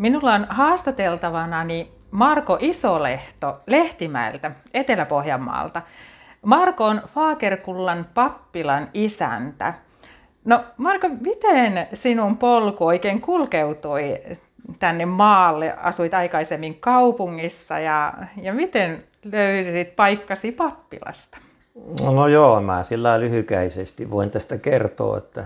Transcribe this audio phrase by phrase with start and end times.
[0.00, 5.82] Minulla on haastateltavana niin Marko Isolehto Lehtimäeltä, Etelä-Pohjanmaalta.
[6.42, 9.74] Marko on Faakerkullan pappilan isäntä.
[10.44, 14.18] No Marko, miten sinun polku oikein kulkeutui
[14.78, 15.76] tänne maalle?
[15.76, 18.12] Asuit aikaisemmin kaupungissa ja,
[18.42, 21.38] ja miten löydit paikkasi pappilasta?
[22.04, 25.44] No joo, mä sillä lyhykäisesti voin tästä kertoa, että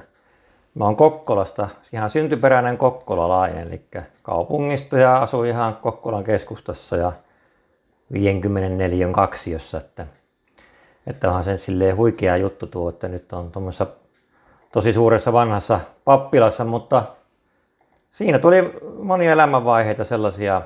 [0.74, 3.86] mä oon Kokkolasta, ihan syntyperäinen kokkolalainen, eli
[4.22, 7.12] kaupungista ja asuin ihan Kokkolan keskustassa ja
[8.12, 10.06] 54 kaksiossa, että,
[11.06, 13.86] että onhan sen silleen huikea juttu tuo, että nyt on tuommoisessa
[14.72, 17.02] tosi suuressa vanhassa pappilassa, mutta
[18.12, 20.62] siinä tuli monia elämänvaiheita sellaisia,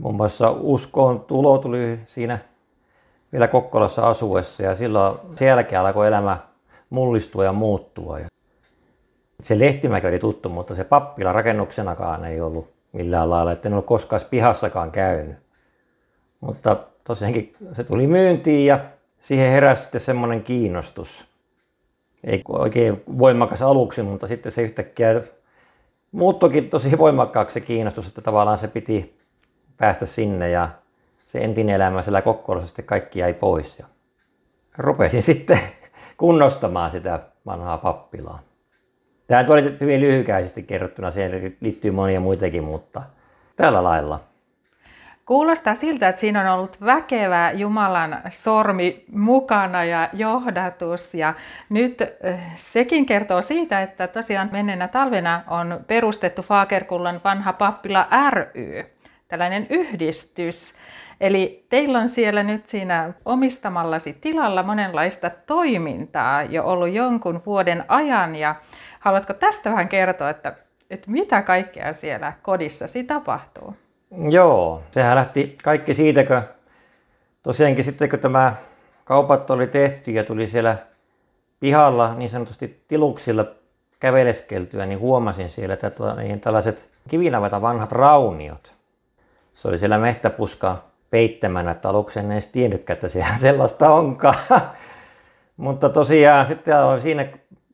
[0.00, 2.38] muun muassa uskoon tulo tuli siinä
[3.32, 6.38] vielä Kokkolassa asuessa ja silloin sen jälkeen alkoi elämä
[6.90, 8.18] mullistua ja muuttua.
[9.42, 13.86] Se Lehtimäki oli tuttu, mutta se pappila rakennuksenakaan ei ollut millään lailla, että en ollut
[13.86, 15.36] koskaan pihassakaan käynyt.
[16.40, 18.78] Mutta tosiaankin se tuli myyntiin ja
[19.18, 21.26] siihen heräsi sitten semmoinen kiinnostus.
[22.24, 25.20] Ei oikein voimakas aluksi, mutta sitten se yhtäkkiä
[26.12, 29.18] muuttokin tosi voimakkaaksi se kiinnostus, että tavallaan se piti
[29.76, 30.68] päästä sinne ja
[31.26, 33.78] se entinen elämä siellä Kokkolassa sitten kaikki jäi pois.
[33.78, 33.86] Ja
[34.78, 35.58] rupesin sitten
[36.16, 38.51] kunnostamaan sitä vanhaa pappilaa.
[39.26, 43.02] Tämä oli hyvin lyhykäisesti kerrottuna, siihen liittyy monia muitakin, mutta
[43.56, 44.20] tällä lailla.
[45.26, 51.14] Kuulostaa siltä, että siinä on ollut väkevä Jumalan sormi mukana ja johdatus.
[51.14, 51.34] Ja
[51.68, 58.46] nyt eh, sekin kertoo siitä, että tosiaan menneenä talvena on perustettu Faakerkullan vanha pappila ry,
[59.28, 60.74] tällainen yhdistys.
[61.20, 68.36] Eli teillä on siellä nyt siinä omistamallasi tilalla monenlaista toimintaa jo ollut jonkun vuoden ajan.
[68.36, 68.54] Ja
[69.02, 70.54] haluatko tästä vähän kertoa, että,
[70.90, 73.76] että mitä kaikkea siellä kodissasi tapahtuu?
[74.30, 76.42] Joo, sehän lähti kaikki siitä, kun
[77.42, 78.54] tosiaankin sitten kun tämä
[79.04, 80.76] kaupat oli tehty ja tuli siellä
[81.60, 83.44] pihalla niin sanotusti tiluksilla
[84.00, 88.76] käveleskeltyä, niin huomasin siellä, että tuo, niin tällaiset kivinavata vanhat rauniot.
[89.52, 94.34] Se oli siellä mehtäpuska peittämänä, että aluksi en edes tiennytkään, että sehän sellaista onkaan.
[95.56, 97.24] Mutta tosiaan sitten siinä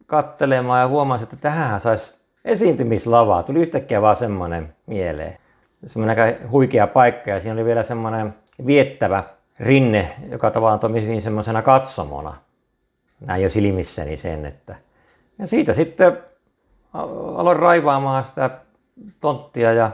[0.09, 2.15] kattelemaan ja huomasin, että tähän saisi
[2.45, 3.43] esiintymislavaa.
[3.43, 5.37] Tuli yhtäkkiä vaan semmoinen mieleen.
[5.87, 8.35] Semmoinen aika huikea paikka ja siinä oli vielä semmoinen
[8.67, 9.25] viettävä
[9.61, 12.35] rinne, joka tavallaan toimi hyvin semmoisena katsomona.
[13.21, 14.77] Näin jo silmissäni sen, että...
[15.39, 16.19] Ja siitä sitten
[17.35, 18.51] aloin raivaamaan sitä
[19.21, 19.91] tonttia ja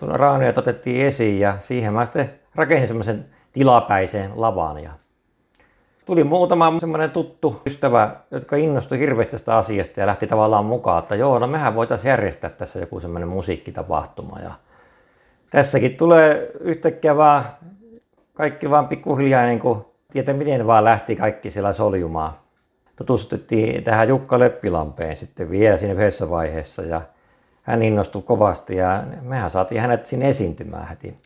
[0.00, 4.90] raanuja otettiin esiin ja siihen mä sitten rakensin semmoisen tilapäisen lavan ja
[6.04, 11.14] tuli muutama semmoinen tuttu ystävä, jotka innostui hirveästi tästä asiasta ja lähti tavallaan mukaan, että
[11.14, 14.38] joo, no mehän voitaisiin järjestää tässä joku semmoinen musiikkitapahtuma.
[14.42, 14.50] Ja
[15.50, 17.44] tässäkin tulee yhtäkkiä vaan
[18.34, 22.32] kaikki vaan pikkuhiljaa niin kuin, tietää miten vaan lähti kaikki siellä soljumaan.
[22.96, 27.00] Tutustuttiin tähän Jukka Leppilampeen sitten vielä siinä yhdessä vaiheessa ja
[27.62, 31.18] hän innostui kovasti ja mehän saatiin hänet sinne esiintymään heti.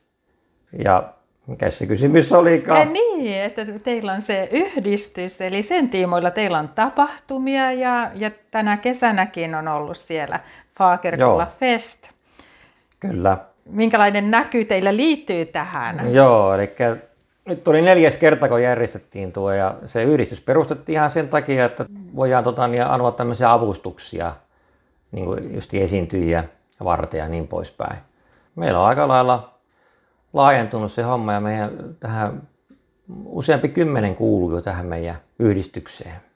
[0.84, 1.12] Ja
[1.48, 2.81] mikä se kysymys olikaan?
[2.81, 8.31] Ja niin, että teillä on se yhdistys, eli sen tiimoilla teillä on tapahtumia ja, ja
[8.50, 10.41] tänä kesänäkin on ollut siellä
[10.78, 12.08] Fagerkulla Fest.
[13.00, 13.38] Kyllä.
[13.70, 16.14] Minkälainen näky teillä liittyy tähän?
[16.14, 16.75] Joo, eli
[17.44, 21.87] nyt oli neljäs kerta, kun järjestettiin tuo ja se yhdistys perustettiin ihan sen takia, että
[22.16, 24.32] voidaan tota, niin anoa tämmöisiä avustuksia,
[25.12, 26.44] niin kuin just esiintyjiä
[26.84, 27.98] varten ja niin poispäin.
[28.56, 29.57] Meillä on aika lailla
[30.33, 32.43] laajentunut se homma ja meidän tähän
[33.25, 36.28] useampi kymmenen kuuluu jo tähän meidän yhdistykseen.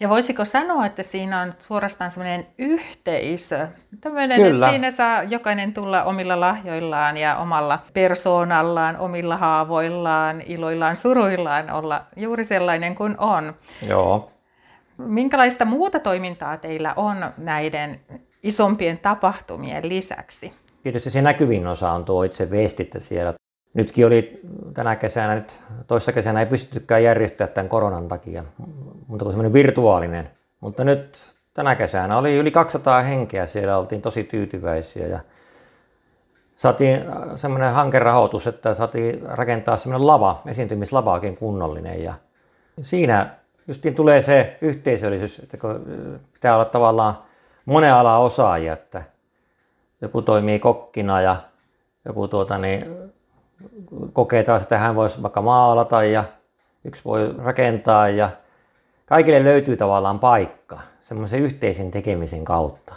[0.00, 3.68] Ja voisiko sanoa, että siinä on suorastaan semmoinen yhteisö,
[4.00, 4.66] tämmöinen, Kyllä.
[4.66, 12.04] että siinä saa jokainen tulla omilla lahjoillaan ja omalla persoonallaan, omilla haavoillaan, iloillaan, suruillaan olla
[12.16, 13.54] juuri sellainen kuin on.
[13.88, 14.32] Joo.
[14.98, 18.00] Minkälaista muuta toimintaa teillä on näiden
[18.42, 20.52] isompien tapahtumien lisäksi?
[20.82, 23.32] Tietysti se näkyvin osa on tuo itse viestintä siellä.
[23.74, 24.40] Nytkin oli
[24.74, 28.44] tänä kesänä, nyt toissa kesänä ei pystyttykään järjestämään tämän koronan takia,
[29.08, 30.30] mutta kuin semmoinen virtuaalinen.
[30.60, 31.18] Mutta nyt
[31.54, 35.20] tänä kesänä oli yli 200 henkeä, siellä oltiin tosi tyytyväisiä ja
[36.56, 42.14] saatiin äh, semmoinen hankerahoitus, että saatiin rakentaa semmoinen lava, esiintymislava oikein kunnollinen ja
[42.82, 43.30] siinä
[43.68, 47.18] justiin tulee se yhteisöllisyys, että kun äh, pitää olla tavallaan
[47.64, 49.02] monen ala osaajia, että
[50.00, 51.36] joku toimii kokkina ja
[52.04, 52.86] joku tuota, niin,
[54.12, 56.24] kokee taas, että hän voisi vaikka maalata ja
[56.84, 58.30] yksi voi rakentaa ja
[59.06, 62.94] kaikille löytyy tavallaan paikka semmoisen yhteisen tekemisen kautta.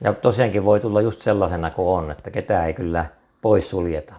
[0.00, 3.06] Ja tosiaankin voi tulla just sellaisena kuin on, että ketään ei kyllä
[3.42, 4.14] pois suljeta.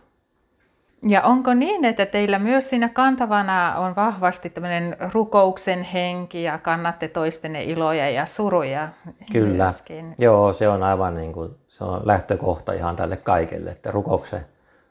[1.07, 7.07] Ja onko niin, että teillä myös siinä kantavana on vahvasti tämmöinen rukouksen henki ja kannatte
[7.07, 8.89] toistenne iloja ja suruja?
[9.31, 9.63] Kyllä.
[9.63, 10.15] Myöskin.
[10.17, 14.45] Joo, se on aivan niin kuin, se on lähtökohta ihan tälle kaikelle, että rukouksen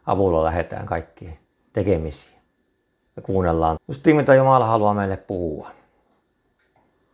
[0.07, 1.39] avulla lähdetään kaikkiin
[1.73, 2.43] tekemisiin.
[3.17, 5.71] Ja kuunnellaan just mitä Jumala haluaa meille puhua.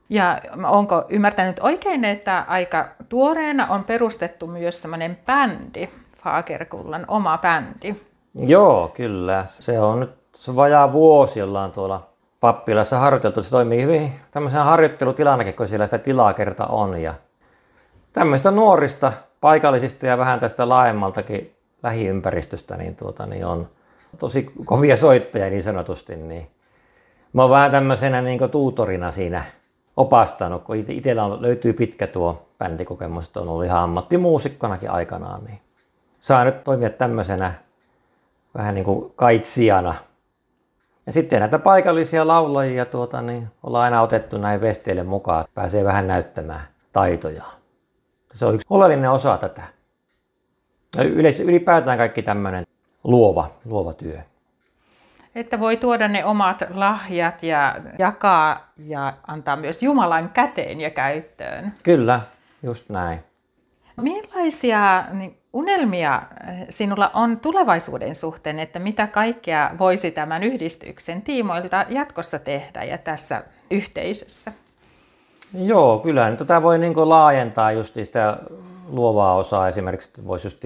[0.08, 5.88] Ja onko ymmärtänyt oikein, että aika tuoreena on perustettu myös tämmöinen bändi,
[6.24, 8.07] Fagerkullan oma bändi?
[8.38, 9.44] Joo, kyllä.
[9.46, 12.08] Se on nyt se vajaa vuosi, ollaan tuolla
[12.40, 13.42] pappilassa harjoiteltu.
[13.42, 17.00] Se toimii hyvin tämmöisen harjoittelutilanakin, kun siellä sitä tilaa kerta on.
[17.02, 17.14] Ja
[18.12, 23.68] tämmöistä nuorista, paikallisista ja vähän tästä laajemmaltakin lähiympäristöstä, niin, tuota, niin on
[24.18, 26.16] tosi kovia soittajia niin sanotusti.
[26.16, 26.50] Niin
[27.32, 29.44] mä oon vähän tämmöisenä niin tuutorina siinä
[29.96, 35.60] opastanut, kun itsellä löytyy pitkä tuo bändikokemus, että on ollut ihan ammattimuusikkonakin aikanaan, niin
[36.20, 37.67] saa nyt toimia tämmöisenä
[38.54, 39.94] vähän niin kuin kaitsijana.
[41.06, 45.84] Ja sitten näitä paikallisia laulajia tuota, niin ollaan aina otettu näin vesteille mukaan, että pääsee
[45.84, 47.42] vähän näyttämään taitoja.
[48.34, 49.62] Se on yksi oleellinen osa tätä.
[50.96, 51.04] Ja
[51.44, 52.66] ylipäätään kaikki tämmöinen
[53.04, 54.18] luova, luova työ.
[55.34, 61.72] Että voi tuoda ne omat lahjat ja jakaa ja antaa myös Jumalan käteen ja käyttöön.
[61.84, 62.20] Kyllä,
[62.62, 63.20] just näin.
[63.96, 66.22] Millaisia niin unelmia
[66.70, 73.42] sinulla on tulevaisuuden suhteen, että mitä kaikkea voisi tämän yhdistyksen tiimoilta jatkossa tehdä ja tässä
[73.70, 74.52] yhteisössä?
[75.54, 78.38] Joo, kyllä tätä voi niin laajentaa just sitä
[78.88, 79.68] luovaa osaa.
[79.68, 80.62] Esimerkiksi voisi just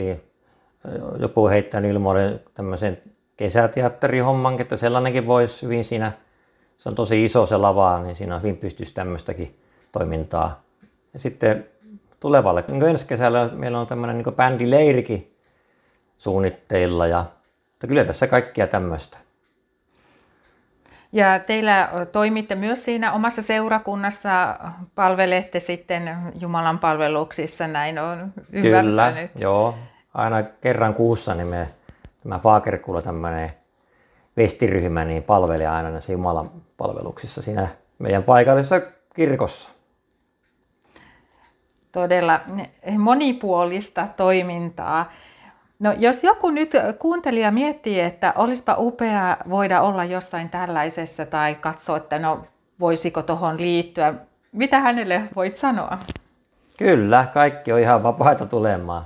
[1.19, 3.03] joku heittää ilmoille tämmöisen
[3.37, 6.13] kesäteatterihommankin, että sellainenkin voisi hyvin siinä,
[6.79, 9.59] se on tosi iso se lava, niin siinä hyvin pystyisi tämmöistäkin
[9.93, 10.63] toimintaa.
[11.13, 11.69] Ja sitten
[12.23, 15.37] tulevalle, niin ensi kesällä meillä on tämmöinen niin bändileirikin
[16.19, 17.25] suunnitteilla ja
[17.73, 19.19] että kyllä tässä kaikkia tämmöistä.
[21.13, 24.59] Ja teillä toimitte myös siinä omassa seurakunnassa,
[24.95, 29.33] palvelette sitten Jumalan palveluksissa, näin on ymmärtänyt.
[29.33, 29.75] Kyllä, joo.
[30.15, 31.69] Aina kerran kuussa niin me
[32.23, 33.51] tämä Fagerkulla tämmöinen
[34.37, 38.81] vestiryhmä niin palvelee aina näissä Jumalan palveluksissa siinä meidän paikallisessa
[39.15, 39.71] kirkossa.
[41.93, 42.41] Todella
[42.99, 45.13] monipuolista toimintaa.
[45.79, 51.97] No, jos joku nyt kuuntelija miettii, että olisipa upea voida olla jossain tällaisessa tai katsoa,
[51.97, 52.43] että no
[52.81, 54.15] voisiko tuohon liittyä,
[54.53, 55.99] mitä hänelle voit sanoa?
[56.79, 59.05] Kyllä, kaikki on ihan vapaita tulemaan.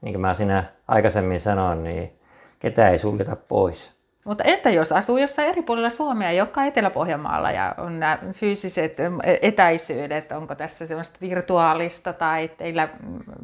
[0.00, 2.12] Niin kuin mä siinä aikaisemmin sanoin, niin
[2.58, 3.92] ketä ei suljeta pois.
[4.24, 8.96] Mutta entä jos asuu jossain eri puolilla Suomea, joka Etelä-Pohjanmaalla ja on nämä fyysiset
[9.42, 12.88] etäisyydet, onko tässä semmoista virtuaalista tai teillä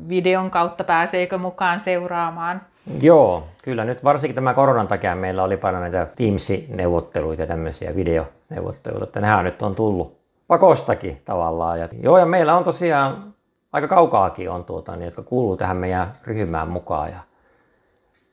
[0.08, 2.60] videon kautta pääseekö mukaan seuraamaan?
[3.02, 9.04] Joo, kyllä nyt varsinkin tämän koronan takia meillä oli paljon näitä Teams-neuvotteluita ja tämmöisiä videoneuvotteluita,
[9.04, 11.80] että nehän nyt on tullut pakostakin tavallaan.
[11.80, 13.34] Ja, joo, ja meillä on tosiaan
[13.72, 17.08] aika kaukaakin on tuota, niin, jotka kuuluu tähän meidän ryhmään mukaan.
[17.08, 17.18] Ja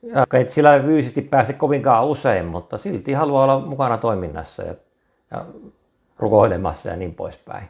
[0.02, 4.74] ja et sillä fyysisesti pääse kovinkaan usein, mutta silti haluaa olla mukana toiminnassa ja,
[5.30, 5.44] ja
[6.18, 7.68] rukoilemassa ja niin poispäin.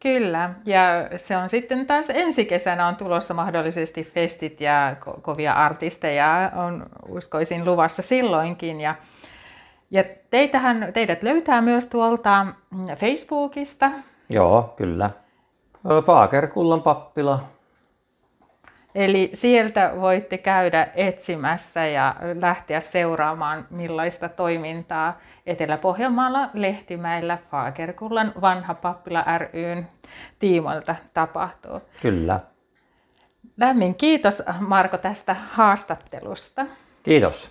[0.00, 0.80] Kyllä, ja
[1.16, 6.86] se on sitten taas ensi kesänä on tulossa mahdollisesti festit ja ko- kovia artisteja on
[7.08, 8.80] uskoisin luvassa silloinkin.
[8.80, 8.94] Ja,
[9.90, 12.46] ja teitähän, teidät löytää myös tuolta
[12.96, 13.90] Facebookista.
[14.28, 15.10] Joo, kyllä.
[16.04, 17.38] Faakerkullan pappila
[18.96, 29.24] Eli sieltä voitte käydä etsimässä ja lähteä seuraamaan, millaista toimintaa Etelä-Pohjanmaalla Lehtimäillä Faakerkullan vanha pappila
[29.38, 29.88] ryn
[30.38, 31.80] tiimoilta tapahtuu.
[32.02, 32.40] Kyllä.
[33.56, 36.66] Lämmin kiitos Marko tästä haastattelusta.
[37.02, 37.50] Kiitos.